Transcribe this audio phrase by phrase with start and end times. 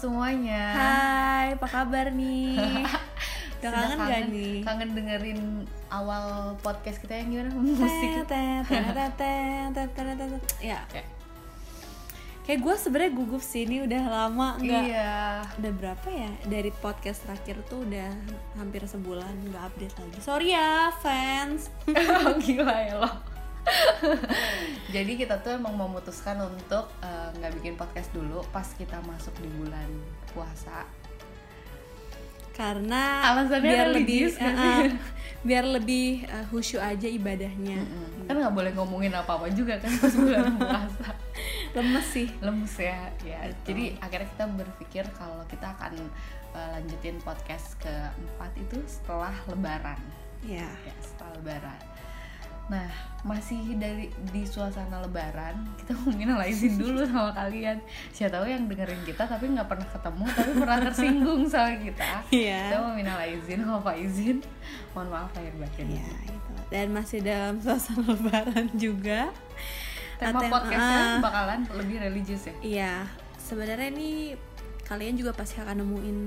[0.00, 0.64] Semuanya.
[0.72, 2.56] Hai, apa kabar nih?
[3.60, 4.56] Udah Sudah kangen gak nih?
[4.64, 5.40] Kangen dengerin
[5.86, 6.24] awal
[6.58, 8.24] podcast kita yang gimana musik?
[10.56, 11.04] Ya, Ya.
[12.40, 15.44] kayak gue sebenarnya gugup sih ini udah lama nggak Iya.
[15.54, 18.10] udah berapa ya dari podcast terakhir tuh udah
[18.56, 21.70] hampir sebulan nggak update lagi sorry ya fans
[22.42, 23.10] Gila ya lo.
[24.94, 29.48] Jadi kita tuh emang memutuskan untuk eh, nggak bikin podcast dulu pas kita masuk di
[29.56, 29.88] bulan
[30.30, 30.84] puasa.
[32.50, 34.92] karena Alasannya biar lebih eh,
[35.40, 38.28] biar lebih khusyuk aja ibadahnya Mm-mm.
[38.28, 41.08] Kan nggak boleh ngomongin apa-apa juga kan pas bulan puasa.
[41.72, 43.64] lemes sih lemes ya ya Betul.
[43.64, 45.94] jadi akhirnya kita berpikir kalau kita akan
[46.52, 50.02] uh, lanjutin podcast keempat itu setelah lebaran
[50.44, 51.80] ya ya setelah lebaran
[52.70, 52.86] nah
[53.20, 59.02] masih dari di suasana lebaran kita mau izin dulu sama kalian siapa tahu yang dengerin
[59.02, 62.70] kita tapi nggak pernah ketemu tapi pernah tersinggung sama kita Iya.
[62.70, 64.38] kita mau minal izin mau apa izin
[64.94, 66.50] mohon maaf lahir batin Ya, gitu.
[66.70, 69.34] Dan masih dalam suasana lebaran juga.
[70.16, 71.18] tema Tem- podcastnya ah.
[71.18, 72.94] bakalan lebih religius ya Iya,
[73.36, 74.38] sebenarnya ini
[74.86, 76.18] kalian juga pasti akan nemuin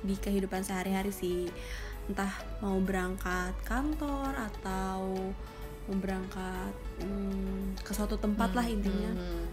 [0.00, 1.50] di kehidupan sehari-hari sih.
[2.06, 5.32] Entah mau berangkat kantor atau
[5.98, 6.70] berangkat
[7.02, 9.10] hmm, ke suatu tempat lah intinya.
[9.10, 9.50] Hmm.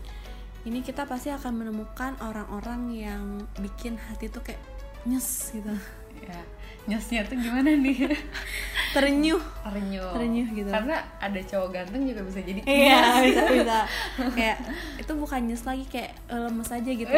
[0.62, 3.24] Ini kita pasti akan menemukan orang-orang yang
[3.58, 4.60] bikin hati tuh kayak
[5.08, 5.72] nyes gitu.
[6.18, 6.42] ya
[6.90, 8.10] nyesnya tuh gimana nih
[8.96, 9.38] Terenyuh.
[9.62, 10.70] terenyuh Terenyuh gitu.
[10.72, 13.24] karena ada cowok ganteng juga bisa jadi Iya, nyes.
[13.24, 13.78] bisa bisa.
[14.40, 14.58] kayak
[14.98, 17.12] itu bukan nyes lagi kayak eh, lemes aja gitu.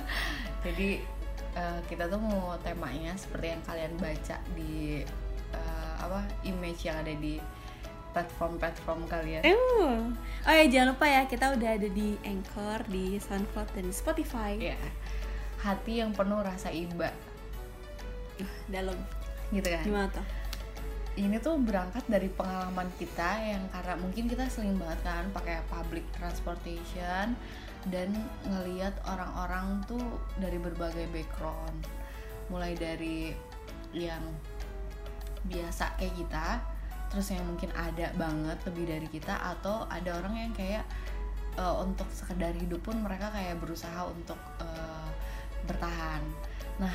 [0.64, 0.88] jadi
[1.52, 5.02] eh, kita tuh mau temanya seperti yang kalian baca di
[5.50, 7.36] eh, apa image yang ada di
[8.10, 10.10] platform-platform kalian Uh.
[10.46, 14.56] Oh ya jangan lupa ya kita udah ada di Anchor, di SoundCloud dan di Spotify.
[14.56, 14.78] ya
[15.60, 17.12] hati yang penuh rasa iba
[18.72, 18.96] Dalam
[19.52, 20.26] gitu kan gimana tuh?
[21.18, 26.06] ini tuh berangkat dari pengalaman kita yang karena mungkin kita sering banget kan pakai public
[26.16, 27.36] transportation
[27.92, 28.08] dan
[28.46, 30.00] ngeliat orang-orang tuh
[30.40, 31.84] dari berbagai background
[32.48, 33.34] mulai dari
[33.92, 34.22] yang
[35.50, 36.46] biasa kayak kita
[37.10, 40.86] terus yang mungkin ada banget lebih dari kita atau ada orang yang kayak
[41.54, 45.08] eh, untuk sekedar hidup pun mereka kayak berusaha untuk eh,
[45.66, 46.22] bertahan
[46.78, 46.94] nah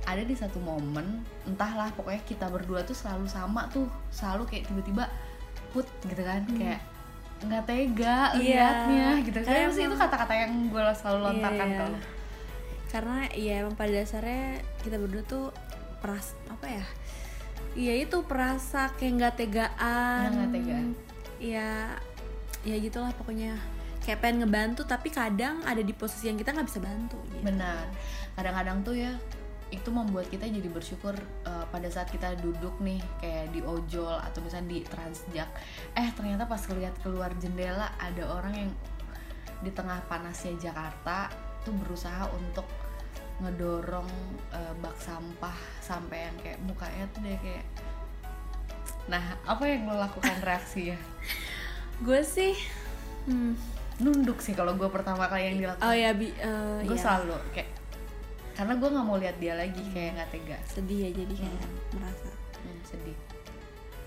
[0.00, 5.04] ada di satu momen entahlah pokoknya kita berdua tuh selalu sama tuh selalu kayak tiba-tiba
[5.70, 6.80] put gitu kan kayak
[7.40, 8.40] nggak tega Iya.
[8.40, 11.98] liatnya gitu Karena sih itu kata-kata yang gue selalu lontarkan ke lo.
[12.90, 15.44] Karena ya emang pada dasarnya kita berdua tuh
[16.00, 16.84] peras apa ya?
[17.78, 20.28] Iya itu perasa kayak nggak tegaan.
[20.34, 20.78] Nggak tega.
[21.40, 21.70] Iya,
[22.66, 23.54] ya gitulah pokoknya.
[24.00, 27.20] Kayak pengen ngebantu tapi kadang ada di posisi yang kita nggak bisa bantu.
[27.40, 27.48] Gitu.
[27.48, 27.88] benar
[28.36, 29.12] kadang-kadang tuh ya
[29.70, 31.14] itu membuat kita jadi bersyukur
[31.46, 35.46] eh, pada saat kita duduk nih kayak di ojol atau misalnya di transjak
[35.94, 38.70] eh ternyata pas lihat keluar jendela ada orang yang
[39.62, 41.30] di tengah panasnya Jakarta
[41.62, 42.66] tuh berusaha untuk
[43.40, 44.10] ngedorong
[44.52, 47.66] eh, bak sampah sampai yang kayak mukanya tuh deh kayak
[49.08, 50.98] nah apa yang lo lakukan reaksi ya
[52.00, 52.56] Gue sih,
[53.28, 53.52] hmm,
[54.00, 55.84] nunduk sih kalau gue pertama kali yang dilakukan.
[55.84, 57.02] Oh ya bi, eh, gue ya.
[57.04, 57.70] selalu kayak
[58.56, 60.58] karena gue nggak mau lihat dia lagi kayak nggak tega.
[60.64, 62.32] Sedih ya jadi kayak merasa.
[62.56, 63.16] Hmm, sedih.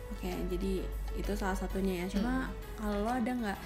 [0.09, 0.71] Oke jadi
[1.13, 2.17] itu salah satunya ya.
[2.17, 2.49] Cuma
[2.81, 3.59] kalau lo ada nggak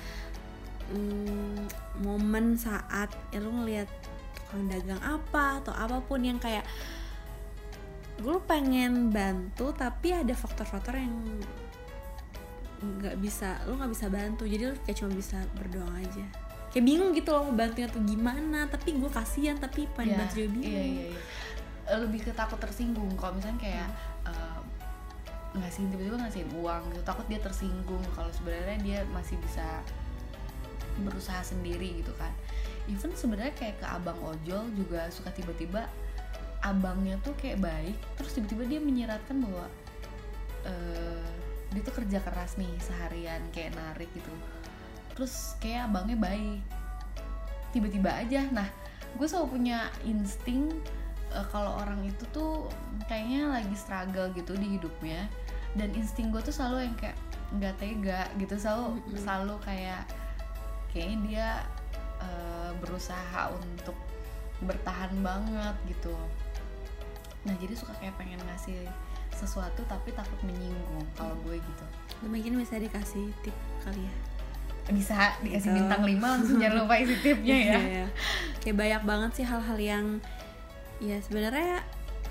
[0.91, 1.63] mm,
[2.03, 3.87] momen saat ya lo ngelihat
[4.37, 6.63] tukang dagang apa atau apa pun yang kayak
[8.17, 11.13] gue pengen bantu tapi ada faktor-faktor yang
[12.77, 14.43] nggak bisa lo nggak bisa bantu.
[14.45, 16.25] Jadi lo kayak cuma bisa berdoa aja.
[16.69, 20.33] Kayak bingung gitu loh mau bantunya tuh gimana tapi gue kasihan tapi pengen Ya, bantu
[20.37, 20.65] juga bingung.
[20.69, 21.21] iya iya iya.
[21.87, 23.09] Eh, lebih ke takut tersinggung.
[23.17, 23.89] Kalau misalnya kayak
[24.29, 24.59] eh,
[25.57, 28.03] ngasihin tiba-tiba ngasihin uang gitu takut dia tersinggung.
[28.13, 29.65] Kalau sebenarnya dia masih bisa
[30.97, 32.33] berusaha sendiri gitu kan
[32.87, 35.87] even sebenarnya kayak ke abang ojol juga suka tiba-tiba
[36.65, 39.65] abangnya tuh kayak baik terus tiba-tiba dia menyiratkan bahwa
[40.67, 41.27] eh,
[41.71, 44.31] dia tuh kerja keras nih seharian kayak narik gitu.
[45.15, 46.61] Terus kayak abangnya baik.
[47.75, 48.47] Tiba-tiba aja.
[48.51, 48.67] Nah
[49.17, 50.71] gue selalu punya insting
[51.35, 52.71] eh, kalau orang itu tuh
[53.11, 55.27] kayaknya lagi struggle gitu di hidupnya.
[55.75, 57.17] Dan insting gue tuh selalu yang kayak
[57.59, 58.55] nggak tega gitu.
[58.55, 60.03] Selalu selalu kayak
[60.91, 61.49] kayaknya dia
[62.27, 63.95] eh, berusaha untuk
[64.59, 66.13] bertahan banget gitu
[67.41, 68.83] nah jadi suka kayak pengen ngasih
[69.31, 71.85] sesuatu tapi takut menyinggung kalau gue gitu
[72.21, 74.13] mungkin bisa dikasih tip kali ya
[74.87, 75.77] bisa dikasih Gitu.
[75.77, 78.05] bintang 5 langsung jangan lupa isi tipnya ya Iya.
[78.59, 80.05] kayak banyak banget sih hal-hal yang
[80.97, 81.85] ya sebenarnya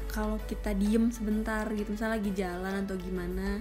[0.08, 3.60] kalau kita diem sebentar gitu misalnya lagi jalan atau gimana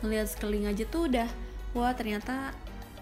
[0.00, 1.28] ngelihat sekeliling aja tuh udah
[1.74, 2.54] wah ternyata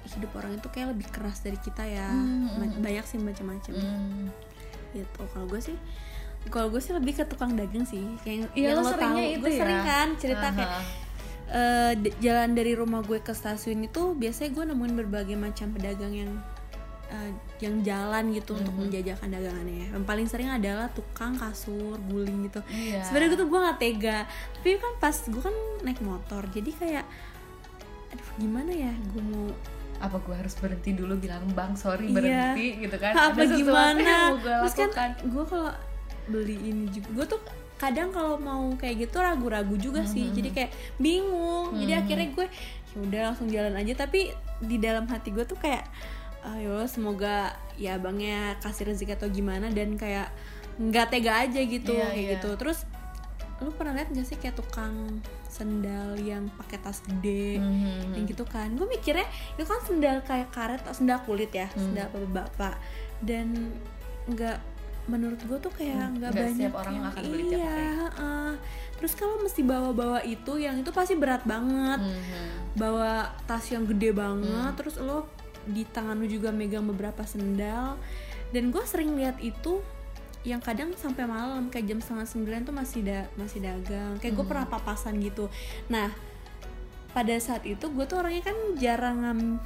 [0.09, 3.73] hidup orang itu kayak lebih keras dari kita ya Hmm, hmm, Ma- banyak sih macam-macam
[3.73, 4.27] Hmm.
[4.93, 5.77] gitu kalau gue sih
[6.47, 9.51] kalau gue sih lebih ke tukang dagang sih kayak Iya, yang lo tahu itu gue
[9.51, 9.59] ya?
[9.59, 10.83] sering kan cerita kayak Aha.
[11.49, 16.13] eh, d- jalan dari rumah gue ke stasiun itu biasanya gue nemuin berbagai macam pedagang
[16.13, 16.33] yang
[17.07, 17.31] eh,
[17.61, 18.83] yang jalan gitu untuk Mhm.
[18.85, 23.03] menjajakan dagangannya yang paling sering adalah tukang kasur guling gitu Iya.
[23.05, 24.19] sebenarnya gue tuh gue gak tega
[24.53, 27.05] tapi kan pas gue kan naik motor jadi kayak
[28.09, 29.47] aduh gimana ya gue mau
[29.99, 32.15] apa gue harus berhenti dulu bilang bang sorry Iya.
[32.15, 35.71] berhenti gitu kan apa Ada gimana yang mau gue terus kan gue kalau
[36.27, 37.41] beli ini juga gue tuh
[37.77, 40.35] kadang kalau mau kayak gitu ragu-ragu juga sih Mhm.
[40.35, 42.01] jadi kayak bingung jadi Mhm.
[42.03, 42.47] akhirnya gue
[42.89, 45.85] ya udah langsung jalan aja tapi di dalam hati gue tuh kayak
[46.49, 50.33] ayo semoga ya abangnya kasih rezeki atau gimana dan kayak
[50.77, 52.31] nggak tega aja gitu Iya, kayak iya.
[52.37, 52.79] gitu terus
[53.57, 55.21] lu pernah lihat gak sih kayak tukang
[55.57, 58.13] sendal yang pakai tas gede Mhm.
[58.13, 61.81] yang gitu kan gue mikirnya itu kan sendal kayak karet atau sendal kulit ya Hmm.
[61.87, 62.77] sendal bapak-bapak
[63.21, 63.73] dan
[64.27, 64.61] nggak
[65.07, 67.87] menurut gue tuh kayak Hmm, nggak banyak orang yang- akan beli tiap iya hari.
[67.97, 68.51] heeh.
[68.97, 72.75] terus kalau mesti bawa-bawa itu yang itu pasti berat banget Mhm.
[72.75, 73.13] bawa
[73.45, 74.77] tas yang gede banget Hmm.
[74.77, 75.31] terus lo
[75.65, 77.97] di tangan lo juga megang beberapa sendal
[78.49, 79.79] dan gue sering lihat itu
[80.47, 84.15] yang kadang sampai malam kayak jam setengah sembilan tuh masih da masih dagang.
[84.17, 84.53] Kayak gue Hmm.
[84.55, 85.51] pernah papasan gitu.
[85.89, 86.15] Nah
[87.11, 89.59] pada saat itu gue tuh orangnya kan jarang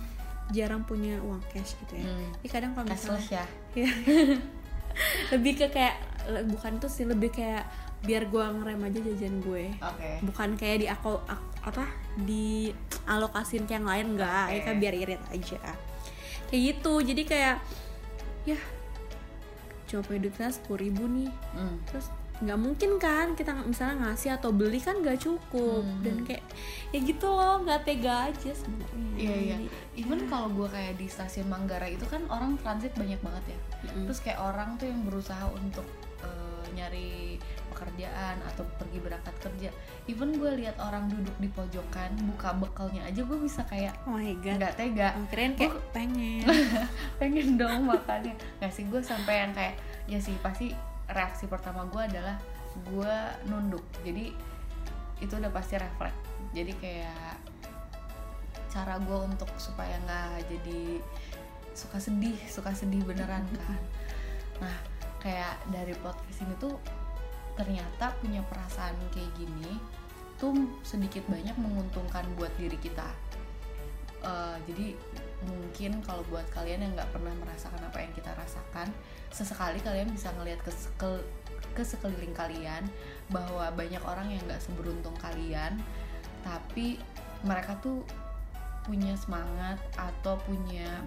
[0.50, 2.06] jarang punya uang cash gitu ya.
[2.06, 2.32] Hmm.
[2.36, 3.44] jadi kadang kalau misalnya cashless ya?
[3.78, 3.86] Ya,
[5.30, 5.94] lebih ke kayak
[6.48, 7.62] bukan tuh sih lebih kayak
[8.00, 9.70] biar gue ngerem aja jajan gue.
[9.76, 10.10] Oke.
[10.24, 11.84] Bukan kayak di aku ak- apa
[12.16, 12.72] di
[13.04, 14.48] alokasin ke yang lain enggak.
[14.48, 14.56] Oke.
[14.56, 15.60] ya kan biar irit aja.
[16.48, 16.92] Kayak gitu.
[17.04, 17.56] Jadi kayak
[18.42, 18.58] ya
[19.90, 21.76] cuma punya duitnya sepuluh ribu nih Hmm.
[21.84, 22.06] terus
[22.40, 26.00] nggak mungkin kan kita misalnya ngasih atau beli kan nggak cukup Hmm.
[26.00, 26.40] dan kayak
[26.88, 29.56] ya gitu loh nggak tega aja sebenarnya Iya iya.
[29.94, 33.58] Even kalau gue kayak di stasiun Manggarai itu kan orang transit banyak banget ya.
[33.84, 34.08] mm-mm.
[34.08, 35.84] Terus kayak orang tuh yang berusaha untuk
[36.20, 37.36] eh, nyari
[37.80, 39.72] pekerjaan atau pergi berangkat kerja.
[40.04, 44.36] Even gue lihat orang duduk di pojokan buka bekalnya aja gue bisa kayak oh my
[44.44, 45.16] god nggak tega.
[45.32, 46.44] Kirain kayak Gua- pengen
[47.20, 48.36] Pengen dong makannya.
[48.60, 50.76] Nggak sih gue sampai yang kayak ya sih pasti
[51.08, 52.36] reaksi pertama gue adalah
[52.84, 53.14] gue
[53.48, 53.82] nunduk.
[54.04, 54.36] Jadi
[55.24, 56.20] itu udah pasti refleks.
[56.52, 57.40] Jadi kayak
[58.70, 61.02] cara gue untuk supaya nggak jadi
[61.74, 63.82] suka sedih suka sedih beneran kan
[64.60, 64.76] nah
[65.18, 66.76] kayak dari podcast ini tuh
[67.60, 69.76] ternyata punya perasaan kayak gini
[70.40, 73.12] tuh sedikit banyak menguntungkan buat diri kita.
[74.24, 74.96] Eh, jadi
[75.44, 78.88] mungkin kalau buat kalian yang nggak pernah merasakan apa yang kita rasakan
[79.32, 81.24] sesekali kalian bisa ngelihat ke, sekel-
[81.72, 82.84] ke sekeliling kalian
[83.32, 85.80] bahwa banyak orang yang nggak seberuntung kalian
[86.44, 87.00] tapi
[87.40, 88.04] mereka tuh
[88.84, 91.00] punya semangat atau punya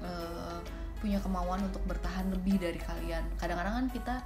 [0.00, 0.60] eh,
[0.96, 3.24] punya kemauan untuk bertahan lebih dari kalian.
[3.36, 4.16] Kadang-kadang kan kita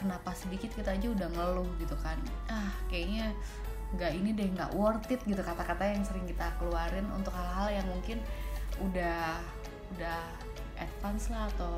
[0.00, 2.16] kenapa sedikit kita aja udah ngeluh gitu kan.
[2.48, 3.36] Ah kayaknya
[3.92, 7.86] nggak ini deh nggak worth it gitu kata-kata yang sering kita keluarin untuk hal-hal yang
[7.90, 8.22] mungkin
[8.80, 9.36] udah
[9.98, 10.20] udah
[10.80, 11.76] advance lah atau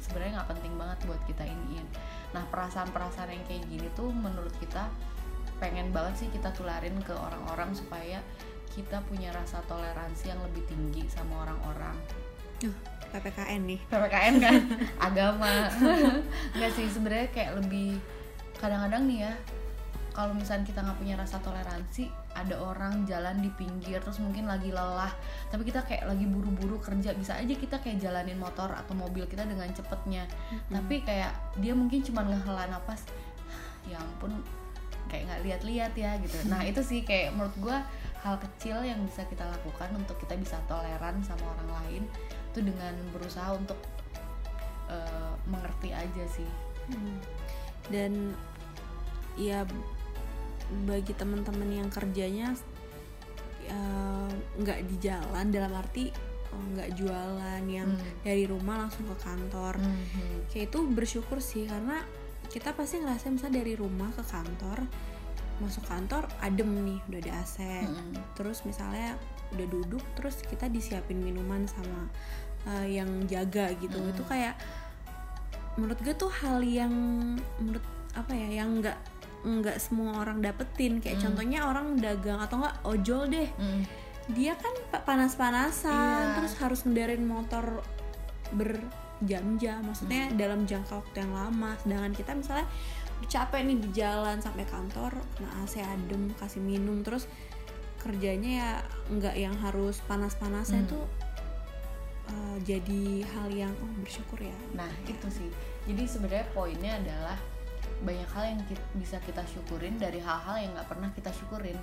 [0.00, 1.86] sebenarnya nggak penting banget buat kita iniin.
[2.32, 4.88] Nah perasaan-perasaan yang kayak gini tuh menurut kita
[5.58, 8.22] pengen banget sih kita tularin ke orang-orang supaya
[8.72, 11.98] kita punya rasa toleransi yang lebih tinggi sama orang-orang.
[12.62, 12.74] Duh,
[13.10, 13.80] ppkn nih.
[13.88, 14.54] PPKN kan?
[15.08, 15.68] Agama.
[16.56, 17.98] Nggak sih sebenarnya kayak lebih
[18.58, 19.32] kadang-kadang nih ya
[20.18, 24.74] kalau misalnya kita nggak punya rasa toleransi ada orang jalan di pinggir terus mungkin lagi
[24.74, 25.14] lelah
[25.46, 29.46] tapi kita kayak lagi buru-buru kerja bisa aja kita kayak jalanin motor atau mobil kita
[29.46, 30.26] dengan cepetnya.
[30.66, 31.30] Tapi kayak
[31.62, 33.06] dia mungkin cuma ngehela napas
[33.86, 34.42] ya ampun
[35.06, 36.36] kayak nggak lihat-lihat ya gitu.
[36.50, 37.78] Nah itu sih kayak menurut gue
[38.26, 42.02] hal kecil yang bisa kita lakukan untuk kita bisa toleran sama orang lain
[42.58, 43.78] itu dengan berusaha untuk
[44.90, 46.48] eh, mengerti aja sih
[46.88, 47.20] Hmm.
[47.92, 48.32] dan
[49.36, 49.60] ya
[50.82, 52.56] bagi teman-teman yang kerjanya
[53.60, 53.80] ya,
[54.56, 56.08] nggak di jalan dalam arti
[56.48, 58.24] oh, nggak jualan yang Hmm.
[58.24, 60.48] dari rumah langsung ke kantor Mhm.
[60.48, 62.00] kayak itu bersyukur sih karena
[62.48, 64.88] kita pasti ngerasa misalnya dari rumah ke kantor
[65.60, 68.32] masuk kantor adem nih udah ada AC Mhm.
[68.32, 69.20] terus misalnya
[69.52, 72.08] udah duduk terus kita disiapin minuman sama
[72.68, 74.12] uh, yang jaga gitu Mm.
[74.12, 74.54] itu kayak
[75.74, 76.92] menurut gue tuh hal yang
[77.56, 78.98] menurut apa ya yang nggak
[79.38, 81.24] nggak semua orang dapetin kayak Mm.
[81.24, 83.82] contohnya orang dagang atau enggak ojol deh Mhm.
[84.28, 86.34] dia kan pa- panas-panasan Iya.
[86.36, 87.80] terus harus ngendarin motor
[88.50, 88.76] ber
[89.20, 92.66] jam-jam maksudnya dalam jangka waktu yang lama sedangkan kita misalnya
[93.26, 97.26] capek nih di jalan sampai kantor kena AC adem kasih minum terus
[97.98, 98.70] kerjanya ya
[99.10, 100.90] nggak yang harus panas-panasnya Hmm.
[100.92, 101.04] tuh
[102.28, 105.50] uh, jadi hal yang oh bersyukur ya Nah itu sih.
[105.84, 107.38] Jadi sebenarnya poinnya adalah
[107.98, 111.74] banyak hal yang ki- bisa kita syukurin dari hal-hal yang nggak pernah kita syukurin.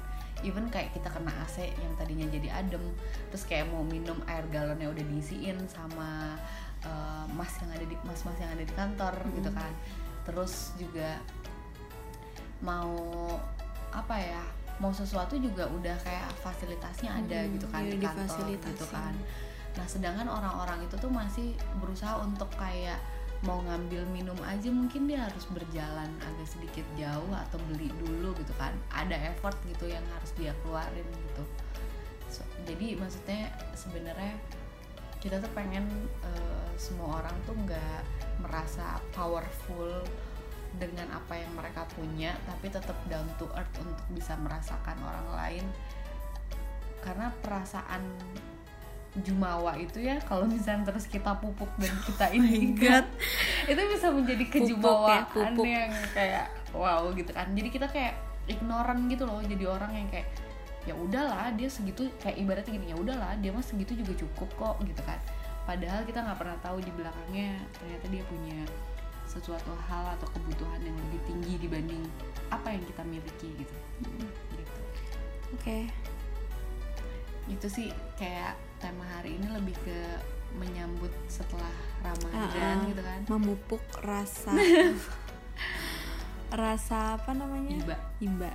[0.42, 2.84] Even kayak kita kena AC yang tadinya jadi adem,
[3.28, 6.40] terus kayak mau minum air galonnya udah diisiin sama
[6.80, 9.72] eh, mas yang ada di mas-mas yang ada di kantor gitu kan.
[10.24, 11.20] Terus juga
[12.62, 12.96] mau
[13.92, 14.44] apa ya?
[14.76, 19.14] Mau sesuatu juga udah kayak fasilitasnya ada Hmm, gitu kan iya, di kantor gitu kan.
[19.76, 23.00] Nah, sedangkan orang-orang itu tuh masih berusaha untuk kayak
[23.44, 28.54] mau ngambil minum aja mungkin dia harus berjalan agak sedikit jauh atau beli dulu gitu
[28.56, 28.72] kan.
[28.90, 31.44] Ada effort gitu yang harus dia keluarin gitu.
[32.32, 34.34] So- jadi maksudnya sebenarnya
[35.20, 35.86] kita tuh pengen
[36.24, 38.02] eh, semua orang tuh nggak
[38.46, 40.04] merasa powerful
[40.76, 45.66] dengan apa yang mereka punya tapi tetap down to earth untuk bisa merasakan orang lain
[47.00, 48.04] karena perasaan
[49.24, 53.08] jumawa itu ya kalau misalnya terus kita pupuk dan kita ini God.
[53.72, 55.66] itu bisa menjadi Pupuk ya, kejumawaan pupuk.
[55.66, 56.46] yang kayak
[56.76, 57.48] wow gitu kan.
[57.56, 60.28] Jadi kita kayak ignoran gitu loh jadi orang yang kayak
[60.86, 64.76] ya udahlah dia segitu kayak ibaratnya gini ya udahlah dia mah segitu juga cukup kok
[64.84, 65.20] gitu kan.
[65.66, 68.60] Padahal kita nggak pernah tahu di belakangnya ternyata dia punya
[69.26, 72.04] sesuatu hal atau kebutuhan yang lebih tinggi dibanding
[72.54, 73.76] apa yang kita miliki gitu.
[74.54, 74.82] Gitu.
[75.58, 75.80] Oke.
[77.50, 78.54] Itu sih kayak
[78.86, 79.98] tema hari ini lebih ke
[80.54, 82.86] menyambut setelah Ramadan ah.
[82.86, 84.54] gitu kan memupuk rasa
[86.54, 87.98] rasa apa namanya Iba.
[88.22, 88.52] iba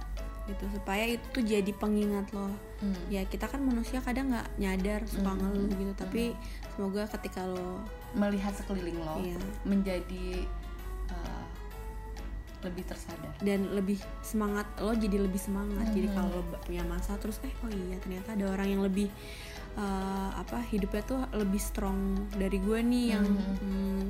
[0.48, 2.96] gitu supaya itu jadi pengingat loh Hmm.
[3.12, 5.36] ya kita kan manusia kadang nggak nyadar suka Hmm.
[5.36, 6.32] ngeluh gitu tapi
[6.72, 7.84] semoga ketika lo
[8.14, 9.36] melihat sekeliling lo Iya.
[9.68, 10.48] menjadi
[11.12, 11.44] uh,
[12.60, 16.14] lebih tersadar dan lebih semangat lo jadi lebih semangat jadi Mhm.
[16.16, 19.12] kalau lo punya masa terus eh oh iya ternyata ada orang yang lebih
[19.80, 21.98] eh, apa hidupnya tuh lebih strong
[22.30, 23.56] dari gue nih yang Mhm.
[23.56, 24.02] hmm,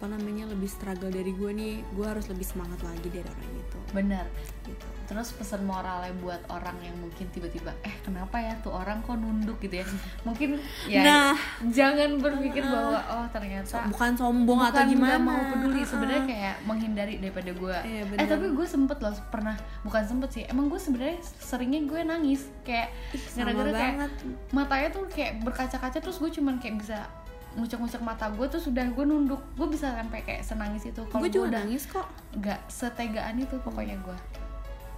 [0.00, 3.78] apa namanya lebih struggle dari gue nih gue harus lebih semangat lagi dari orang itu.
[3.92, 4.24] Benar
[4.64, 4.88] gitu.
[5.04, 9.60] Terus pesan moralnya buat orang yang mungkin tiba-tiba eh kenapa ya tuh orang kok nunduk?
[9.60, 9.86] gitu ya.
[10.24, 10.56] Mungkin
[10.88, 11.36] ya nah.
[11.68, 15.04] jangan berpikir bahwa oh ternyata bukan sombong atau bukan gimana.
[15.04, 15.80] nggak mau peduli.
[15.84, 19.52] Sebenarnya kayak menghindari daripada gue Iya, eh tapi gue sempet loh pernah
[19.84, 22.48] bukan sempet sih emang gue sebenarnya seringnya gue nangis.
[22.64, 22.88] Kayak
[23.36, 23.96] gara-gara kayak
[24.48, 27.04] matanya tuh kayak berkaca-kaca terus gue cuman kayak bisa
[27.50, 31.30] ngucek-ngucek mata gue tuh sudah gue nunduk gue bisa sampai kayak senangis itu kalau gue
[31.30, 34.18] juga udah nangis kok nggak setegaan itu pokoknya gue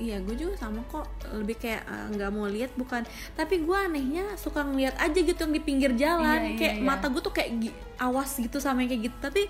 [0.03, 1.07] Iya, gue juga sama kok.
[1.31, 3.07] Lebih kayak eh, nggak mau lihat bukan.
[3.39, 6.43] Tapi gue anehnya suka ngeliat aja gitu yang di pinggir jalan.
[6.43, 6.83] Iya, iya, kayak iya.
[6.83, 7.71] mata gue tuh kayak
[8.03, 9.17] awas gitu sama yang kayak gitu.
[9.23, 9.43] Tapi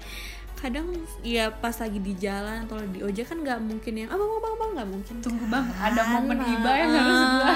[0.61, 0.93] kadang
[1.25, 4.71] ya pas lagi di jalan atau di ojek kan nggak mungkin yang abang abang abang
[4.77, 5.15] nggak mungkin.
[5.25, 5.83] tunggu bang kan?
[5.89, 6.99] ada momen iba yang Ah.
[7.01, 7.55] harus gue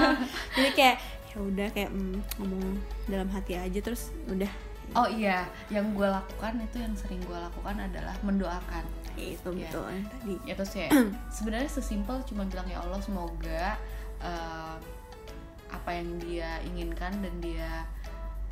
[0.57, 2.65] Jadi kayak ya udah kayak mm, ngomong
[3.07, 4.49] dalam hati aja terus udah
[4.95, 8.85] oh iya yang gue lakukan itu yang sering gue lakukan adalah mendoakan
[9.17, 9.73] itu Iya.
[9.73, 10.35] betul tadi.
[10.45, 10.89] ya terus ya
[11.37, 13.75] sebenarnya sesimpel cuma bilang ya Allah semoga
[14.21, 14.77] eh,
[15.67, 17.83] apa yang dia inginkan dan dia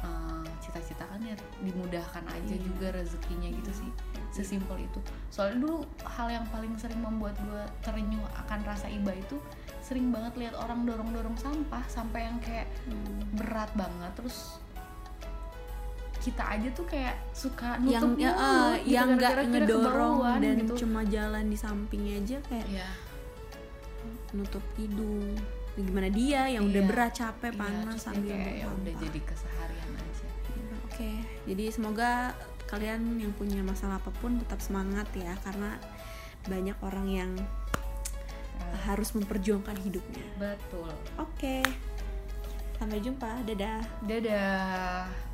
[0.00, 2.60] eh, cita-citakan ya dimudahkan aja Iya.
[2.60, 3.90] juga rezekinya gitu sih
[4.30, 4.98] sesimpel itu
[5.28, 9.38] soalnya dulu hal yang paling sering membuat gue terenyuh akan rasa iba itu
[9.78, 13.20] sering banget lihat orang dorong-dorong sampah sampai yang kayak Hmm.
[13.36, 14.58] berat banget terus
[16.24, 20.56] kita aja tuh kayak suka yang nutup ya, mulut eh, gitu, yang nggak ngedorong dan
[20.58, 20.74] gitu.
[20.80, 22.88] cuma jalan di sampingnya aja kayak Iya.
[24.32, 25.36] nutup hidung.
[25.74, 26.88] Gimana dia yang udah Iya.
[26.88, 28.78] berat capek Iya, panas sambil kayak ya sampah.
[28.80, 30.26] udah jadi keseharian aja.
[30.84, 31.10] Oke.
[31.44, 32.10] Jadi semoga
[32.64, 35.76] kalian yang punya masalah apa pun tetap semangat ya karena
[36.44, 37.32] banyak orang yang
[38.54, 40.22] Nah, harus memperjuangkan hidupnya.
[40.38, 40.88] Betul.
[41.18, 41.58] Oke.
[42.74, 43.42] Sampai jumpa.
[43.44, 43.82] Dadah.
[44.00, 45.33] Dadah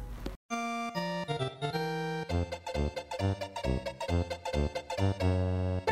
[3.21, 3.37] Thank
[5.89, 5.90] you.